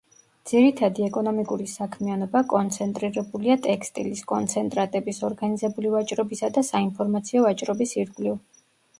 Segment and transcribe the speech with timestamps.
[0.51, 8.35] ძირითადი ეკონომიკური საქმიანობა კონცენტრირებულია ტექსტილის, კონცენტრატების, ორგანიზებული ვაჭრობისა და საინფორმაციო ვაჭრობის ირგვლივ.